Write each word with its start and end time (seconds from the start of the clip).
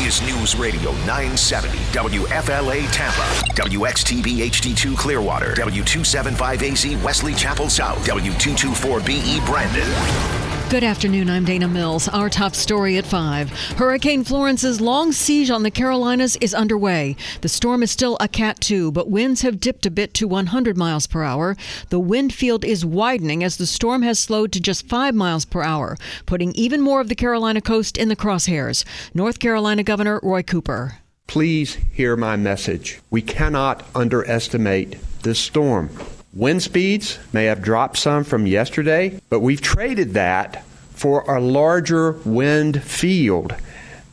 Is 0.00 0.22
News 0.22 0.54
Radio 0.54 0.92
970 1.06 1.76
WFLA 1.90 2.86
Tampa, 2.92 3.44
WXTB 3.54 4.46
HD2 4.48 4.96
Clearwater, 4.96 5.54
W275AZ 5.54 7.02
Wesley 7.02 7.34
Chapel 7.34 7.68
South, 7.68 7.98
W224BE 8.06 9.44
Brandon. 9.44 10.47
Good 10.70 10.84
afternoon. 10.84 11.30
I'm 11.30 11.46
Dana 11.46 11.66
Mills. 11.66 12.08
Our 12.08 12.28
top 12.28 12.54
story 12.54 12.98
at 12.98 13.06
5. 13.06 13.50
Hurricane 13.78 14.22
Florence's 14.22 14.82
long 14.82 15.12
siege 15.12 15.48
on 15.48 15.62
the 15.62 15.70
Carolinas 15.70 16.36
is 16.42 16.52
underway. 16.52 17.16
The 17.40 17.48
storm 17.48 17.82
is 17.82 17.90
still 17.90 18.18
a 18.20 18.28
Cat 18.28 18.60
2, 18.60 18.92
but 18.92 19.08
winds 19.08 19.40
have 19.40 19.60
dipped 19.60 19.86
a 19.86 19.90
bit 19.90 20.12
to 20.12 20.28
100 20.28 20.76
miles 20.76 21.06
per 21.06 21.22
hour. 21.22 21.56
The 21.88 21.98
wind 21.98 22.34
field 22.34 22.66
is 22.66 22.84
widening 22.84 23.42
as 23.42 23.56
the 23.56 23.64
storm 23.64 24.02
has 24.02 24.18
slowed 24.18 24.52
to 24.52 24.60
just 24.60 24.86
5 24.86 25.14
miles 25.14 25.46
per 25.46 25.62
hour, 25.62 25.96
putting 26.26 26.52
even 26.52 26.82
more 26.82 27.00
of 27.00 27.08
the 27.08 27.14
Carolina 27.14 27.62
coast 27.62 27.96
in 27.96 28.10
the 28.10 28.16
crosshairs. 28.16 28.84
North 29.14 29.38
Carolina 29.38 29.82
Governor 29.82 30.20
Roy 30.22 30.42
Cooper. 30.42 30.98
Please 31.28 31.78
hear 31.94 32.14
my 32.14 32.36
message. 32.36 33.00
We 33.08 33.22
cannot 33.22 33.86
underestimate 33.94 34.98
this 35.22 35.38
storm. 35.38 35.88
Wind 36.34 36.62
speeds 36.62 37.18
may 37.32 37.46
have 37.46 37.62
dropped 37.62 37.96
some 37.96 38.22
from 38.22 38.46
yesterday, 38.46 39.18
but 39.30 39.40
we've 39.40 39.62
traded 39.62 40.12
that 40.12 40.62
for 40.98 41.20
a 41.30 41.40
larger 41.40 42.12
wind 42.24 42.82
field 42.82 43.54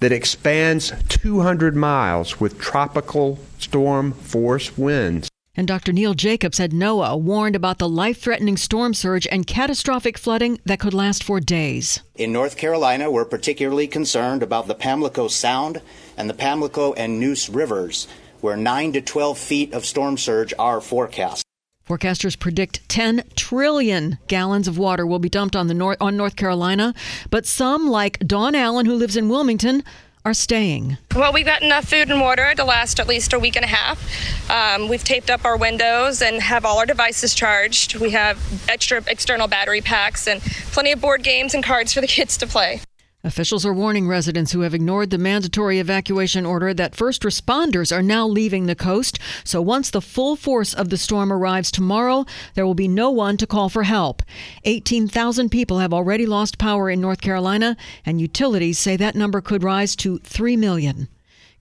that 0.02 0.11
expands 0.11 0.94
200 1.09 1.75
miles 1.75 2.39
with 2.39 2.59
tropical 2.59 3.39
storm 3.58 4.11
force 4.11 4.78
winds. 4.78 5.28
And 5.58 5.67
Dr. 5.67 5.94
Neil 5.94 6.13
Jacobs 6.13 6.59
at 6.59 6.72
NOAA 6.72 7.19
warned 7.19 7.56
about 7.56 7.80
the 7.80 7.89
life 7.89 8.22
threatening 8.22 8.58
storm 8.58 8.94
surge 8.94 9.25
and 9.31 9.47
catastrophic 9.47 10.17
flooding 10.17 10.59
that 10.66 10.80
could 10.80 10.94
last 10.94 11.23
for 11.23 11.39
days. 11.39 12.02
In 12.13 12.31
North 12.31 12.56
Carolina, 12.56 13.09
we're 13.09 13.25
particularly 13.25 13.88
concerned 13.88 14.44
about 14.44 14.67
the 14.67 14.75
Pamlico 14.75 15.28
Sound 15.28 15.81
and 16.17 16.30
the 16.30 16.33
Pamlico 16.36 16.94
and 16.94 17.19
Neuse 17.19 17.50
rivers, 17.50 18.08
where 18.41 18.58
9 18.58 18.94
to 18.94 19.02
12 19.02 19.38
feet 19.39 19.73
of 19.73 19.86
storm 19.86 20.17
surge 20.17 20.53
are 20.59 20.81
forecast. 20.81 21.44
Forecasters 21.88 22.38
predict 22.38 22.88
10 22.89 23.23
trillion 23.36 24.17
gallons 24.28 24.67
of 24.67 24.80
water 24.80 25.05
will 25.05 25.19
be 25.19 25.30
dumped 25.30 25.55
on 25.55 25.67
the 25.67 25.73
North, 25.75 25.97
on 26.02 26.17
North 26.17 26.36
Carolina, 26.36 26.95
but 27.30 27.45
some 27.45 27.89
like 27.89 28.17
Dawn 28.19 28.55
Allen 28.55 28.88
who 28.88 28.95
lives 28.95 29.16
in 29.16 29.30
Wilmington 29.30 29.83
are 30.25 30.33
staying. 30.33 30.97
Well, 31.16 31.31
we've 31.31 31.45
got 31.45 31.61
enough 31.61 31.86
food 31.86 32.09
and 32.09 32.19
water 32.19 32.56
to 32.56 32.63
last 32.63 33.00
at 33.00 33.08
least 33.08 33.33
a 33.33 33.39
week 33.39 33.56
and 33.56 33.63
a 33.63 33.67
half. 33.67 34.50
Um, 34.50 34.89
we've 34.89 35.03
taped 35.03 35.30
up 35.30 35.45
our 35.45 35.56
windows 35.56 36.23
and 36.23 36.41
have 36.41 36.66
all 36.66 36.80
our 36.80 36.88
devices 36.88 37.36
charged. 37.36 37.95
We 37.97 38.09
have 38.11 38.39
extra 38.67 39.03
external 39.06 39.47
battery 39.47 39.81
packs 39.81 40.28
and 40.28 40.41
plenty 40.41 40.91
of 40.91 41.00
board 41.02 41.22
games 41.22 41.53
and 41.53 41.63
cards 41.63 41.94
for 41.94 42.02
the 42.02 42.08
kids 42.08 42.36
to 42.38 42.47
play. 42.47 42.81
Officials 43.25 43.65
are 43.65 43.73
warning 43.73 44.07
residents 44.07 44.51
who 44.51 44.61
have 44.61 44.75
ignored 44.75 45.09
the 45.09 45.17
mandatory 45.17 45.79
evacuation 45.79 46.45
order 46.45 46.75
that 46.75 46.93
first 46.93 47.23
responders 47.23 47.91
are 47.91 48.03
now 48.03 48.27
leaving 48.27 48.67
the 48.67 48.75
coast. 48.75 49.17
So 49.43 49.63
once 49.63 49.89
the 49.89 49.99
full 49.99 50.35
force 50.35 50.75
of 50.75 50.89
the 50.89 50.97
storm 50.97 51.33
arrives 51.33 51.71
tomorrow, 51.71 52.27
there 52.53 52.67
will 52.67 52.75
be 52.75 52.88
no 52.88 53.09
one 53.09 53.38
to 53.38 53.47
call 53.47 53.67
for 53.67 53.81
help. 53.81 54.22
18,000 54.66 55.50
people 55.50 55.79
have 55.79 55.91
already 55.91 56.27
lost 56.27 56.59
power 56.59 56.88
in 56.88 57.01
North 57.01 57.22
Carolina, 57.22 57.75
and 58.05 58.22
utilities 58.22 58.77
say 58.77 58.95
that 58.95 59.16
number 59.16 59.41
could 59.41 59.63
rise 59.63 59.95
to 59.95 60.19
3 60.19 60.55
million. 60.55 61.07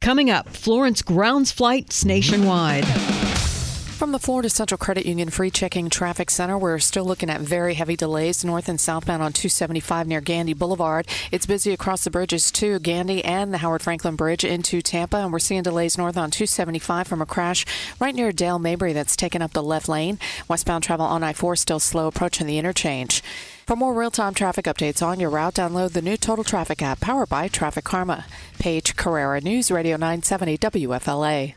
Coming 0.03 0.29
up, 0.29 0.51
Florence 0.51 1.01
grounds 1.01 1.51
flights 1.51 2.05
nationwide. 2.05 2.85
From 4.05 4.13
the 4.13 4.19
Florida 4.19 4.51
Central 4.51 4.77
Credit 4.77 5.07
Union 5.07 5.31
Free 5.31 5.51
Checking 5.51 5.89
Traffic 5.89 6.29
Center, 6.29 6.59
we're 6.59 6.79
still 6.79 7.07
looking 7.07 7.31
at 7.31 7.41
very 7.41 7.73
heavy 7.73 7.97
delays 7.97 8.45
north 8.45 8.69
and 8.69 8.79
southbound 8.79 9.23
on 9.23 9.33
275 9.33 10.07
near 10.07 10.21
Gandy 10.21 10.53
Boulevard. 10.53 11.09
It's 11.33 11.47
busy 11.47 11.73
across 11.73 12.05
the 12.05 12.11
bridges 12.11 12.51
too, 12.51 12.79
Gandy 12.81 13.25
and 13.25 13.51
the 13.51 13.57
Howard 13.57 13.81
Franklin 13.81 14.15
Bridge 14.15 14.45
into 14.45 14.83
Tampa, 14.83 15.17
and 15.17 15.33
we're 15.33 15.39
seeing 15.39 15.63
delays 15.63 15.97
north 15.97 16.19
on 16.19 16.31
275 16.31 17.07
from 17.07 17.23
a 17.23 17.27
crash 17.27 17.65
right 17.99 18.15
near 18.15 18.31
Dale 18.31 18.59
Mabry 18.59 18.93
that's 18.93 19.17
taken 19.17 19.41
up 19.41 19.55
the 19.55 19.63
left 19.63 19.89
lane. 19.89 20.19
Westbound 20.49 20.85
travel 20.85 21.07
on 21.07 21.23
I-4 21.23 21.57
still 21.57 21.81
slow 21.81 22.07
approaching 22.07 22.47
the 22.47 22.59
interchange. 22.59 23.23
For 23.67 23.75
more 23.75 23.95
real-time 23.95 24.35
traffic 24.35 24.67
updates 24.67 25.01
on 25.01 25.19
your 25.19 25.31
route, 25.31 25.55
download 25.55 25.93
the 25.93 26.03
new 26.03 26.19
Total 26.19 26.45
Traffic 26.45 26.83
app 26.83 27.01
powered 27.01 27.31
by 27.31 27.49
TrafficCarma. 27.49 28.25
Paige 28.59 28.97
Carrera, 28.97 29.41
News 29.41 29.71
Radio 29.71 29.97
970 29.97 30.59
WFLA. 30.59 31.55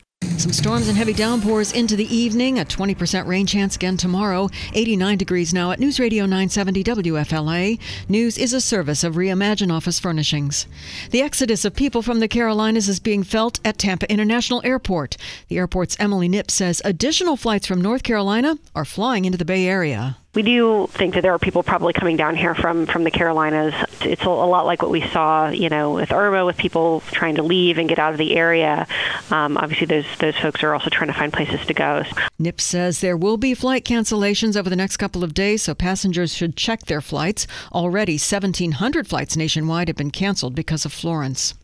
Some 0.48 0.54
storms 0.54 0.88
and 0.88 0.98
heavy 0.98 1.12
downpours 1.12 1.74
into 1.74 1.98
the 1.98 2.08
evening. 2.16 2.58
A 2.58 2.64
20% 2.64 3.28
rain 3.28 3.46
chance 3.46 3.76
again 3.76 3.98
tomorrow. 3.98 4.50
89 4.74 5.18
degrees 5.18 5.54
now 5.54 5.72
at 5.72 5.80
News 5.82 6.00
Radio 6.00 6.24
970 6.24 6.86
WFLA. 6.86 7.78
News 8.08 8.38
is 8.38 8.54
a 8.54 8.62
service 8.62 9.04
of 9.04 9.16
Reimagine 9.16 9.74
Office 9.74 10.00
Furnishings. 10.00 10.66
The 11.12 11.22
exodus 11.22 11.66
of 11.66 11.76
people 11.76 12.02
from 12.02 12.22
the 12.22 12.30
Carolinas 12.30 12.88
is 12.88 13.02
being 13.02 13.24
felt 13.24 13.60
at 13.66 13.78
Tampa 13.78 14.10
International 14.10 14.62
Airport. 14.64 15.18
The 15.50 15.58
airport's 15.58 15.98
Emily 16.00 16.30
Nipp 16.30 16.50
says 16.50 16.82
additional 16.86 17.36
flights 17.36 17.68
from 17.68 17.82
North 17.82 18.04
Carolina 18.04 18.58
are 18.74 18.86
flying 18.86 19.26
into 19.26 19.38
the 19.38 19.44
Bay 19.44 19.68
Area 19.68 20.16
we 20.38 20.44
do 20.44 20.86
think 20.92 21.16
that 21.16 21.22
there 21.22 21.34
are 21.34 21.40
people 21.40 21.64
probably 21.64 21.94
coming 21.94 22.16
down 22.16 22.36
here 22.36 22.54
from 22.54 22.86
from 22.86 23.04
the 23.04 23.10
Carolinas. 23.10 23.74
It's 24.02 24.22
a, 24.24 24.30
lot 24.30 24.68
like 24.68 24.84
what 24.84 24.92
we 24.92 25.02
saw, 25.02 25.50
you 25.50 25.68
know, 25.68 25.94
with 25.94 26.12
Irma, 26.12 26.46
with 26.46 26.58
people 26.58 27.02
trying 27.12 27.38
to 27.38 27.42
leave 27.42 27.80
and 27.80 27.90
get 27.90 27.98
out 27.98 28.12
of 28.12 28.20
the 28.20 28.38
area. 28.38 28.86
Um, 29.32 29.58
obviously, 29.58 29.88
those 29.88 30.06
those 30.20 30.38
folks 30.38 30.62
are 30.62 30.76
also 30.76 30.92
trying 30.92 31.08
to 31.08 31.16
find 31.16 31.34
places 31.34 31.66
to 31.66 31.74
go. 31.74 32.04
Nipp 32.38 32.62
says 32.62 33.02
there 33.02 33.18
will 33.18 33.38
be 33.38 33.56
flight 33.56 33.84
cancellations 33.84 34.56
over 34.56 34.70
the 34.70 34.76
next 34.76 34.98
couple 34.98 35.24
of 35.24 35.34
days, 35.34 35.64
so 35.64 35.74
passengers 35.74 36.36
should 36.36 36.56
check 36.56 36.82
their 36.86 37.02
flights. 37.02 37.48
Already, 37.72 38.14
1,700 38.14 39.08
flights 39.08 39.36
nationwide 39.36 39.88
have 39.88 39.98
been 39.98 40.12
canceled 40.12 40.54
because 40.54 40.86
of 40.86 40.94
Florence. 40.94 41.56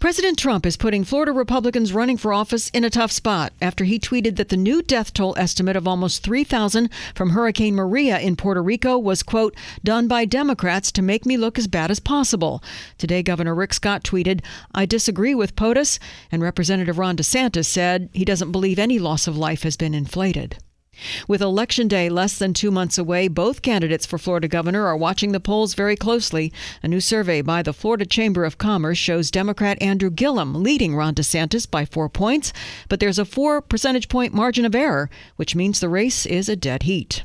President 0.00 0.38
Trump 0.38 0.66
is 0.66 0.76
putting 0.76 1.04
Florida 1.04 1.32
Republicans 1.32 1.92
running 1.92 2.16
for 2.16 2.32
office 2.32 2.68
in 2.70 2.84
a 2.84 2.90
tough 2.90 3.10
spot 3.10 3.52
after 3.60 3.84
he 3.84 3.98
tweeted 3.98 4.36
that 4.36 4.48
the 4.48 4.56
new 4.56 4.82
death 4.82 5.12
toll 5.12 5.34
estimate 5.36 5.76
of 5.76 5.88
almost 5.88 6.22
3,000 6.22 6.90
from 7.14 7.30
Hurricane 7.30 7.74
Maria 7.74 8.18
in 8.18 8.36
Puerto 8.36 8.62
Rico 8.62 8.98
was, 8.98 9.22
quote, 9.22 9.56
done 9.82 10.08
by 10.08 10.24
Democrats 10.24 10.92
to 10.92 11.02
make 11.02 11.24
me 11.24 11.36
look 11.36 11.58
as 11.58 11.66
bad 11.66 11.90
as 11.90 12.00
possible. 12.00 12.62
Today, 12.98 13.22
Governor 13.22 13.54
Rick 13.54 13.74
Scott 13.74 14.02
tweeted, 14.02 14.42
I 14.74 14.86
disagree 14.86 15.34
with 15.34 15.56
POTUS, 15.56 15.98
and 16.30 16.42
Representative 16.42 16.98
Ron 16.98 17.16
DeSantis 17.16 17.66
said 17.66 18.10
he 18.12 18.24
doesn't 18.24 18.52
believe 18.52 18.78
any 18.78 18.98
loss 18.98 19.26
of 19.26 19.36
life 19.36 19.62
has 19.62 19.76
been 19.76 19.94
inflated. 19.94 20.58
With 21.28 21.42
Election 21.42 21.88
Day 21.88 22.08
less 22.08 22.38
than 22.38 22.54
two 22.54 22.70
months 22.70 22.98
away, 22.98 23.28
both 23.28 23.62
candidates 23.62 24.06
for 24.06 24.18
Florida 24.18 24.48
governor 24.48 24.86
are 24.86 24.96
watching 24.96 25.32
the 25.32 25.40
polls 25.40 25.74
very 25.74 25.96
closely. 25.96 26.52
A 26.82 26.88
new 26.88 27.00
survey 27.00 27.42
by 27.42 27.62
the 27.62 27.72
Florida 27.72 28.06
Chamber 28.06 28.44
of 28.44 28.58
Commerce 28.58 28.98
shows 28.98 29.30
Democrat 29.30 29.80
Andrew 29.80 30.10
Gillum 30.10 30.62
leading 30.62 30.94
Ron 30.94 31.14
DeSantis 31.14 31.70
by 31.70 31.84
four 31.84 32.08
points, 32.08 32.52
but 32.88 33.00
there's 33.00 33.18
a 33.18 33.24
four 33.24 33.60
percentage 33.60 34.08
point 34.08 34.32
margin 34.32 34.64
of 34.64 34.74
error, 34.74 35.10
which 35.36 35.54
means 35.54 35.80
the 35.80 35.88
race 35.88 36.26
is 36.26 36.48
a 36.48 36.56
dead 36.56 36.84
heat. 36.84 37.24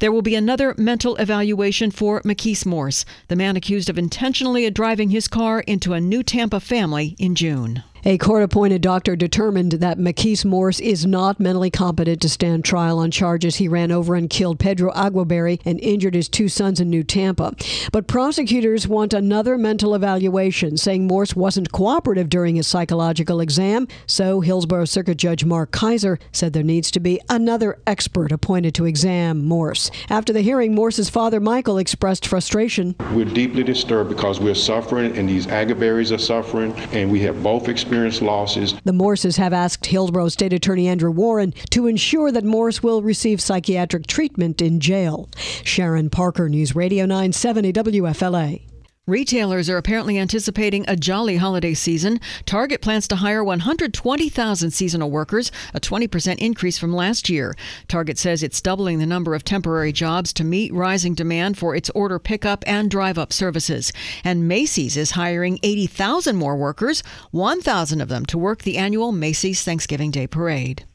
There 0.00 0.12
will 0.12 0.22
be 0.22 0.34
another 0.34 0.74
mental 0.76 1.16
evaluation 1.16 1.90
for 1.90 2.20
McKees 2.22 2.66
Morse, 2.66 3.06
the 3.28 3.36
man 3.36 3.56
accused 3.56 3.88
of 3.88 3.98
intentionally 3.98 4.68
driving 4.70 5.08
his 5.08 5.26
car 5.26 5.60
into 5.60 5.94
a 5.94 6.00
new 6.00 6.22
Tampa 6.22 6.60
family 6.60 7.16
in 7.18 7.34
June. 7.34 7.82
A 8.06 8.18
court 8.18 8.42
appointed 8.42 8.82
doctor 8.82 9.16
determined 9.16 9.72
that 9.72 9.96
McKees 9.96 10.44
Morse 10.44 10.78
is 10.78 11.06
not 11.06 11.40
mentally 11.40 11.70
competent 11.70 12.20
to 12.20 12.28
stand 12.28 12.62
trial 12.62 12.98
on 12.98 13.10
charges 13.10 13.56
he 13.56 13.66
ran 13.66 13.90
over 13.90 14.14
and 14.14 14.28
killed 14.28 14.58
Pedro 14.58 14.92
Aguerreberry 14.92 15.58
and 15.64 15.80
injured 15.80 16.14
his 16.14 16.28
two 16.28 16.50
sons 16.50 16.80
in 16.80 16.90
New 16.90 17.02
Tampa. 17.02 17.54
But 17.92 18.06
prosecutors 18.06 18.86
want 18.86 19.14
another 19.14 19.56
mental 19.56 19.94
evaluation, 19.94 20.76
saying 20.76 21.06
Morse 21.06 21.34
wasn't 21.34 21.72
cooperative 21.72 22.28
during 22.28 22.56
his 22.56 22.66
psychological 22.66 23.40
exam. 23.40 23.88
So 24.06 24.42
Hillsborough 24.42 24.84
Circuit 24.84 25.16
Judge 25.16 25.46
Mark 25.46 25.70
Kiser 25.70 26.18
said 26.30 26.52
there 26.52 26.62
needs 26.62 26.90
to 26.90 27.00
be 27.00 27.22
another 27.30 27.78
expert 27.86 28.32
appointed 28.32 28.74
to 28.74 28.84
exam 28.84 29.46
Morse. 29.46 29.90
After 30.10 30.34
the 30.34 30.42
hearing, 30.42 30.74
Morse's 30.74 31.08
father 31.08 31.40
Michael 31.40 31.78
expressed 31.78 32.26
frustration. 32.26 32.96
We're 33.14 33.24
deeply 33.24 33.62
disturbed 33.62 34.10
because 34.10 34.40
we're 34.40 34.54
suffering 34.54 35.16
and 35.16 35.26
these 35.26 35.46
Aguerreberrys 35.46 36.14
are 36.14 36.18
suffering, 36.18 36.74
and 36.92 37.10
we 37.10 37.20
have 37.20 37.42
both 37.42 37.66
experienced 37.66 37.93
losses. 37.94 38.74
The 38.84 38.92
Morses 38.92 39.36
have 39.36 39.52
asked 39.52 39.86
Hillsborough 39.86 40.28
State 40.28 40.52
Attorney 40.52 40.88
Andrew 40.88 41.10
Warren 41.10 41.52
to 41.70 41.86
ensure 41.86 42.32
that 42.32 42.44
Morse 42.44 42.82
will 42.82 43.02
receive 43.02 43.40
psychiatric 43.40 44.06
treatment 44.06 44.60
in 44.60 44.80
jail. 44.80 45.28
Sharon 45.62 46.10
Parker, 46.10 46.48
News 46.48 46.74
Radio 46.74 47.06
970 47.06 47.72
WFLA. 47.72 48.73
Retailers 49.06 49.68
are 49.68 49.76
apparently 49.76 50.18
anticipating 50.18 50.86
a 50.88 50.96
jolly 50.96 51.36
holiday 51.36 51.74
season. 51.74 52.20
Target 52.46 52.80
plans 52.80 53.06
to 53.08 53.16
hire 53.16 53.44
120,000 53.44 54.70
seasonal 54.70 55.10
workers, 55.10 55.52
a 55.74 55.80
20% 55.80 56.38
increase 56.38 56.78
from 56.78 56.90
last 56.90 57.28
year. 57.28 57.54
Target 57.86 58.16
says 58.16 58.42
it's 58.42 58.62
doubling 58.62 59.00
the 59.00 59.04
number 59.04 59.34
of 59.34 59.44
temporary 59.44 59.92
jobs 59.92 60.32
to 60.32 60.42
meet 60.42 60.72
rising 60.72 61.12
demand 61.12 61.58
for 61.58 61.76
its 61.76 61.90
order 61.90 62.18
pickup 62.18 62.64
and 62.66 62.90
drive 62.90 63.18
up 63.18 63.30
services. 63.30 63.92
And 64.24 64.48
Macy's 64.48 64.96
is 64.96 65.10
hiring 65.10 65.58
80,000 65.62 66.34
more 66.34 66.56
workers, 66.56 67.02
1,000 67.30 68.00
of 68.00 68.08
them 68.08 68.24
to 68.24 68.38
work 68.38 68.62
the 68.62 68.78
annual 68.78 69.12
Macy's 69.12 69.62
Thanksgiving 69.62 70.12
Day 70.12 70.26
Parade. 70.26 70.86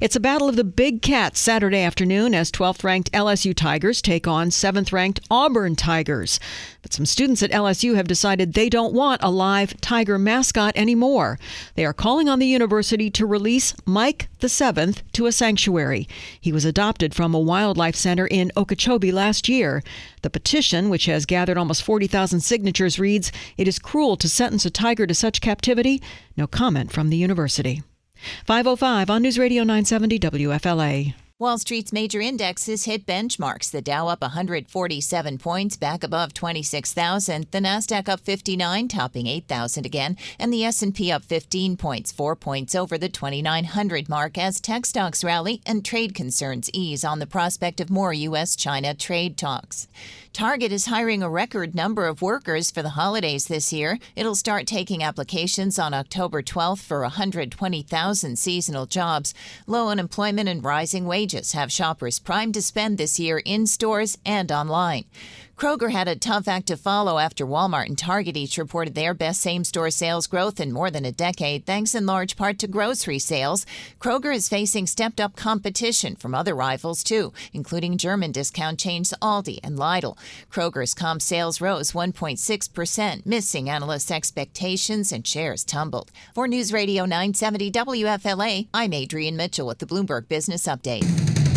It's 0.00 0.16
a 0.16 0.20
battle 0.20 0.48
of 0.48 0.56
the 0.56 0.64
big 0.64 1.02
cats 1.02 1.40
Saturday 1.40 1.80
afternoon 1.80 2.34
as 2.34 2.50
12th 2.50 2.84
ranked 2.84 3.12
LSU 3.12 3.54
Tigers 3.54 4.00
take 4.00 4.26
on 4.26 4.50
7th 4.50 4.92
ranked 4.92 5.20
Auburn 5.30 5.76
Tigers. 5.76 6.40
But 6.82 6.92
some 6.92 7.06
students 7.06 7.42
at 7.42 7.50
LSU 7.50 7.94
have 7.94 8.08
decided 8.08 8.54
they 8.54 8.68
don't 8.68 8.94
want 8.94 9.22
a 9.22 9.30
live 9.30 9.80
tiger 9.80 10.18
mascot 10.18 10.76
anymore. 10.76 11.38
They 11.74 11.84
are 11.84 11.92
calling 11.92 12.28
on 12.28 12.38
the 12.38 12.46
university 12.46 13.10
to 13.10 13.26
release 13.26 13.74
Mike 13.84 14.28
the 14.40 14.46
7th 14.46 15.02
to 15.12 15.26
a 15.26 15.32
sanctuary. 15.32 16.08
He 16.40 16.52
was 16.52 16.64
adopted 16.64 17.14
from 17.14 17.34
a 17.34 17.40
wildlife 17.40 17.96
center 17.96 18.26
in 18.26 18.52
Okeechobee 18.56 19.12
last 19.12 19.48
year. 19.48 19.82
The 20.22 20.30
petition, 20.30 20.88
which 20.88 21.06
has 21.06 21.26
gathered 21.26 21.58
almost 21.58 21.82
40,000 21.82 22.40
signatures, 22.40 22.98
reads 22.98 23.32
It 23.56 23.68
is 23.68 23.78
cruel 23.78 24.16
to 24.16 24.28
sentence 24.28 24.64
a 24.64 24.70
tiger 24.70 25.06
to 25.06 25.14
such 25.14 25.40
captivity. 25.40 26.02
No 26.36 26.46
comment 26.46 26.92
from 26.92 27.10
the 27.10 27.16
university. 27.16 27.82
505 28.46 29.10
on 29.10 29.22
News 29.22 29.38
Radio 29.38 29.62
970 29.62 30.18
WFLA. 30.18 31.14
Wall 31.40 31.56
Street's 31.56 31.92
major 31.92 32.20
indexes 32.20 32.86
hit 32.86 33.06
benchmarks. 33.06 33.70
The 33.70 33.80
Dow 33.80 34.08
up 34.08 34.22
147 34.22 35.38
points, 35.38 35.76
back 35.76 36.02
above 36.02 36.34
26,000. 36.34 37.46
The 37.52 37.60
Nasdaq 37.60 38.08
up 38.08 38.18
59, 38.18 38.88
topping 38.88 39.28
8,000 39.28 39.86
again, 39.86 40.16
and 40.40 40.52
the 40.52 40.64
S&P 40.64 41.12
up 41.12 41.22
15 41.22 41.76
points, 41.76 42.10
4 42.10 42.34
points 42.34 42.74
over 42.74 42.98
the 42.98 43.08
2,900 43.08 44.08
mark 44.08 44.36
as 44.36 44.60
tech 44.60 44.84
stocks 44.84 45.22
rally 45.22 45.62
and 45.64 45.84
trade 45.84 46.12
concerns 46.12 46.70
ease 46.72 47.04
on 47.04 47.20
the 47.20 47.26
prospect 47.26 47.78
of 47.78 47.88
more 47.88 48.12
U.S.-China 48.12 48.98
trade 48.98 49.36
talks. 49.36 49.86
Target 50.32 50.70
is 50.70 50.86
hiring 50.86 51.22
a 51.22 51.30
record 51.30 51.74
number 51.74 52.06
of 52.06 52.22
workers 52.22 52.70
for 52.70 52.82
the 52.82 52.90
holidays 52.90 53.46
this 53.46 53.72
year. 53.72 53.98
It'll 54.14 54.34
start 54.34 54.66
taking 54.66 55.02
applications 55.02 55.78
on 55.78 55.94
October 55.94 56.42
12th 56.42 56.80
for 56.80 57.00
120,000 57.00 58.38
seasonal 58.38 58.86
jobs. 58.86 59.34
Low 59.66 59.88
unemployment 59.88 60.48
and 60.48 60.62
rising 60.62 61.06
wages 61.06 61.52
have 61.52 61.72
shoppers 61.72 62.18
primed 62.18 62.54
to 62.54 62.62
spend 62.62 62.98
this 62.98 63.18
year 63.18 63.38
in 63.44 63.66
stores 63.66 64.18
and 64.24 64.52
online. 64.52 65.04
Kroger 65.58 65.90
had 65.90 66.06
a 66.06 66.14
tough 66.14 66.46
act 66.46 66.68
to 66.68 66.76
follow 66.76 67.18
after 67.18 67.44
Walmart 67.44 67.86
and 67.86 67.98
Target 67.98 68.36
each 68.36 68.58
reported 68.58 68.94
their 68.94 69.12
best 69.12 69.40
same 69.40 69.64
store 69.64 69.90
sales 69.90 70.28
growth 70.28 70.60
in 70.60 70.72
more 70.72 70.88
than 70.88 71.04
a 71.04 71.10
decade, 71.10 71.66
thanks 71.66 71.96
in 71.96 72.06
large 72.06 72.36
part 72.36 72.60
to 72.60 72.68
grocery 72.68 73.18
sales. 73.18 73.66
Kroger 73.98 74.32
is 74.32 74.48
facing 74.48 74.86
stepped 74.86 75.18
up 75.18 75.34
competition 75.34 76.14
from 76.14 76.32
other 76.32 76.54
rivals, 76.54 77.02
too, 77.02 77.32
including 77.52 77.98
German 77.98 78.30
discount 78.30 78.78
chains 78.78 79.12
Aldi 79.20 79.58
and 79.64 79.76
Lidl. 79.76 80.16
Kroger's 80.48 80.94
comp 80.94 81.20
sales 81.20 81.60
rose 81.60 81.90
1.6%, 81.90 83.26
missing 83.26 83.68
analysts' 83.68 84.12
expectations, 84.12 85.10
and 85.10 85.26
shares 85.26 85.64
tumbled. 85.64 86.12
For 86.36 86.46
News 86.46 86.72
Radio 86.72 87.02
970 87.02 87.72
WFLA, 87.72 88.68
I'm 88.72 88.92
Adrian 88.92 89.36
Mitchell 89.36 89.66
with 89.66 89.80
the 89.80 89.86
Bloomberg 89.86 90.28
Business 90.28 90.68
Update. 90.68 91.47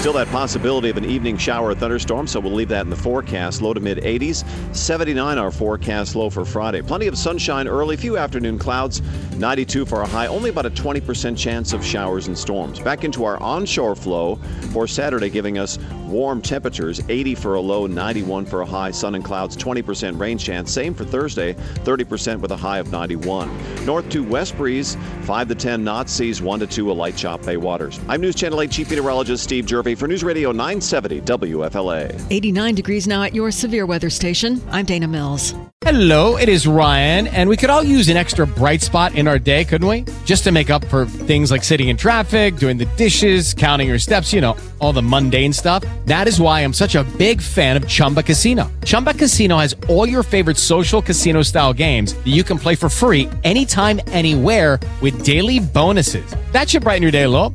Still 0.00 0.14
that 0.14 0.28
possibility 0.28 0.88
of 0.88 0.96
an 0.96 1.04
evening 1.04 1.36
shower 1.36 1.68
or 1.68 1.74
thunderstorm, 1.74 2.26
so 2.26 2.40
we'll 2.40 2.54
leave 2.54 2.70
that 2.70 2.86
in 2.86 2.88
the 2.88 2.96
forecast. 2.96 3.60
Low 3.60 3.74
to 3.74 3.80
mid 3.80 3.98
80s. 3.98 4.46
79 4.74 5.36
our 5.36 5.50
forecast 5.50 6.16
low 6.16 6.30
for 6.30 6.46
Friday. 6.46 6.80
Plenty 6.80 7.06
of 7.06 7.18
sunshine 7.18 7.68
early, 7.68 7.98
few 7.98 8.16
afternoon 8.16 8.58
clouds. 8.58 9.02
92 9.36 9.84
for 9.84 10.00
a 10.00 10.06
high, 10.06 10.26
only 10.26 10.48
about 10.48 10.64
a 10.64 10.70
20% 10.70 11.36
chance 11.36 11.74
of 11.74 11.84
showers 11.84 12.28
and 12.28 12.38
storms. 12.38 12.80
Back 12.80 13.04
into 13.04 13.24
our 13.24 13.36
onshore 13.42 13.94
flow 13.94 14.36
for 14.72 14.86
Saturday, 14.86 15.28
giving 15.28 15.58
us 15.58 15.78
warm 16.10 16.42
temperatures 16.42 17.00
80 17.08 17.34
for 17.36 17.54
a 17.54 17.60
low, 17.60 17.86
91 17.86 18.44
for 18.44 18.62
a 18.62 18.66
high. 18.66 18.90
Sun 18.90 19.14
and 19.14 19.24
clouds, 19.24 19.56
20% 19.56 20.18
rain 20.18 20.38
chance. 20.38 20.72
Same 20.72 20.94
for 20.94 21.04
Thursday, 21.04 21.54
30% 21.84 22.40
with 22.40 22.50
a 22.50 22.56
high 22.56 22.78
of 22.78 22.90
91. 22.90 23.50
North 23.84 24.08
to 24.10 24.24
west 24.24 24.56
breeze, 24.56 24.96
5 25.22 25.48
to 25.48 25.54
10 25.54 25.84
knots, 25.84 26.12
seas 26.12 26.42
1 26.42 26.60
to 26.60 26.66
2 26.66 26.90
a 26.90 26.92
light 26.92 27.16
chop 27.16 27.42
bay 27.42 27.56
waters. 27.56 28.00
I'm 28.08 28.20
News 28.20 28.34
Channel 28.34 28.62
8 28.62 28.70
Chief 28.70 28.90
Meteorologist 28.90 29.44
Steve 29.44 29.66
Jerve 29.90 29.98
for 29.98 30.06
News 30.06 30.22
Radio 30.22 30.52
970 30.52 31.20
WFLA. 31.22 32.26
89 32.30 32.74
degrees 32.74 33.06
now 33.08 33.22
at 33.22 33.34
your 33.34 33.50
severe 33.50 33.86
weather 33.86 34.10
station. 34.10 34.60
I'm 34.70 34.86
Dana 34.86 35.08
Mills. 35.08 35.54
Hello, 35.82 36.36
it 36.36 36.48
is 36.48 36.66
Ryan, 36.66 37.26
and 37.28 37.48
we 37.48 37.56
could 37.56 37.70
all 37.70 37.82
use 37.82 38.08
an 38.08 38.16
extra 38.16 38.46
bright 38.46 38.82
spot 38.82 39.14
in 39.14 39.26
our 39.26 39.38
day, 39.38 39.64
couldn't 39.64 39.88
we? 39.88 40.04
Just 40.24 40.44
to 40.44 40.52
make 40.52 40.68
up 40.68 40.84
for 40.84 41.06
things 41.06 41.50
like 41.50 41.64
sitting 41.64 41.88
in 41.88 41.96
traffic, 41.96 42.56
doing 42.56 42.76
the 42.76 42.84
dishes, 42.96 43.54
counting 43.54 43.88
your 43.88 43.98
steps, 43.98 44.32
you 44.32 44.40
know, 44.40 44.56
all 44.78 44.92
the 44.92 45.02
mundane 45.02 45.52
stuff. 45.52 45.82
That 46.04 46.28
is 46.28 46.38
why 46.40 46.60
I'm 46.60 46.74
such 46.74 46.94
a 46.94 47.04
big 47.16 47.40
fan 47.40 47.76
of 47.76 47.88
Chumba 47.88 48.22
Casino. 48.22 48.70
Chumba 48.84 49.14
Casino 49.14 49.56
has 49.56 49.74
all 49.88 50.06
your 50.06 50.22
favorite 50.22 50.58
social 50.58 51.02
casino 51.02 51.42
style 51.42 51.72
games 51.72 52.14
that 52.14 52.28
you 52.28 52.44
can 52.44 52.58
play 52.58 52.76
for 52.76 52.90
free 52.90 53.28
anytime, 53.42 54.00
anywhere 54.08 54.78
with 55.00 55.24
daily 55.24 55.58
bonuses. 55.60 56.36
That 56.52 56.68
should 56.68 56.82
brighten 56.82 57.02
your 57.02 57.12
day 57.12 57.24
a 57.24 57.28
little. 57.28 57.54